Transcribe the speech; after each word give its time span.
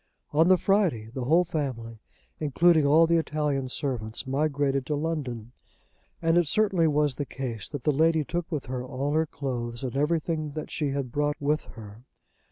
On 0.31 0.47
the 0.47 0.57
Friday 0.57 1.11
the 1.13 1.25
whole 1.25 1.43
family, 1.45 1.99
including 2.39 2.87
all 2.87 3.05
the 3.05 3.17
Italian 3.19 3.69
servants, 3.69 4.25
migrated 4.25 4.83
to 4.87 4.95
London, 4.95 5.51
and 6.23 6.39
it 6.39 6.47
certainly 6.47 6.87
was 6.87 7.13
the 7.13 7.23
case 7.27 7.69
that 7.69 7.83
the 7.83 7.91
lady 7.91 8.23
took 8.23 8.51
with 8.51 8.65
her 8.65 8.83
all 8.83 9.11
her 9.13 9.27
clothes 9.27 9.83
and 9.83 9.95
everything 9.95 10.53
that 10.53 10.71
she 10.71 10.87
had 10.89 11.11
brought 11.11 11.39
with 11.39 11.65
her. 11.75 12.01